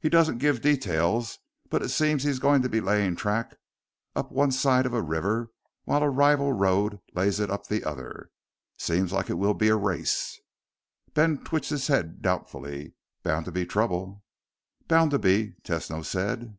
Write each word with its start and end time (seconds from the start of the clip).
"He 0.00 0.08
doesn't 0.08 0.38
give 0.38 0.60
details, 0.60 1.38
but 1.70 1.82
it 1.84 1.90
seems 1.90 2.24
he's 2.24 2.40
going 2.40 2.62
to 2.62 2.68
be 2.68 2.80
laying 2.80 3.14
track 3.14 3.54
up 4.16 4.32
one 4.32 4.50
side 4.50 4.86
of 4.86 4.92
a 4.92 5.00
river 5.00 5.52
while 5.84 6.02
a 6.02 6.10
rival 6.10 6.52
road 6.52 6.98
lays 7.14 7.38
it 7.38 7.48
up 7.48 7.68
the 7.68 7.84
other. 7.84 8.32
Seems 8.76 9.12
like 9.12 9.30
it 9.30 9.38
will 9.38 9.54
be 9.54 9.68
a 9.68 9.76
race." 9.76 10.40
Ben 11.14 11.44
twitched 11.44 11.70
his 11.70 11.86
head 11.86 12.22
doubtfully. 12.22 12.94
"Bound 13.22 13.44
to 13.44 13.52
be 13.52 13.64
trouble." 13.64 14.24
"Bound 14.88 15.12
to 15.12 15.20
be," 15.20 15.54
Tesno 15.62 16.04
said. 16.04 16.58